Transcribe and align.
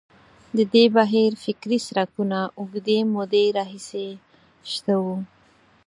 د 0.57 0.59
دې 0.73 0.85
بهیر 0.95 1.31
فکري 1.43 1.77
څرکونه 1.87 2.39
اوږدې 2.59 2.99
مودې 3.13 3.45
راهیسې 3.57 4.07
شته 4.71 4.93
وو. 5.03 5.17